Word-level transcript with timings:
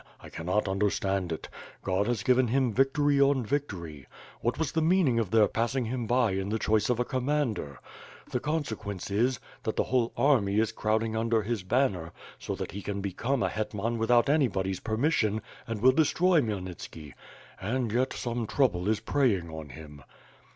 I 0.19 0.29
canot 0.29 0.67
understand 0.67 1.31
it. 1.31 1.47
God 1.83 2.07
has 2.07 2.23
given 2.23 2.47
him 2.47 2.73
victory 2.73 3.21
on 3.21 3.45
victory. 3.45 4.07
What 4.41 4.57
was 4.57 4.71
the 4.71 4.81
meaning 4.81 5.19
of 5.19 5.29
their 5.29 5.47
passing 5.47 5.85
him 5.85 6.07
by 6.07 6.31
in 6.31 6.49
the 6.49 6.57
choice 6.57 6.89
of 6.89 6.99
a 6.99 7.05
commander? 7.05 7.79
The 8.31 8.39
consequence 8.39 9.11
is, 9.11 9.39
that 9.61 9.75
the 9.75 9.83
whole 9.83 10.11
army 10.17 10.57
is 10.59 10.71
crowding 10.71 11.15
under 11.15 11.43
his 11.43 11.61
banner, 11.61 12.13
so 12.39 12.55
that 12.55 12.71
he 12.71 12.81
can 12.81 13.01
become 13.01 13.43
a 13.43 13.49
hetman 13.49 13.99
without 13.99 14.27
anybody's 14.27 14.79
permission, 14.79 15.39
and 15.67 15.83
will 15.83 15.91
destroy 15.91 16.41
Khmyelnitski... 16.41 17.13
And 17.61 17.91
yet 17.91 18.11
some 18.11 18.47
trouble 18.47 18.89
is 18.89 19.01
preying 19.01 19.51
on 19.51 19.69
him." 19.69 20.01